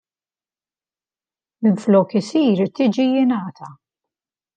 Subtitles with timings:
[1.61, 3.69] Minflok" isir" tiġi" jingħata".